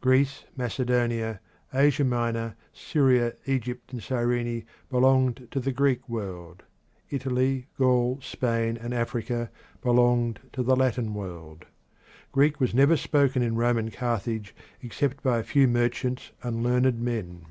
[0.00, 1.38] Greece, Macedonia,
[1.72, 6.64] Asia Minor, Syria, Egypt, and Cyrene belonged to the Greek world;
[7.10, 11.66] Italy Gaul, Spain, and Africa belonged to the Latin world.
[12.32, 14.52] Greek was never spoken in Roman Carthage
[14.82, 17.46] except by a few merchants and learned men.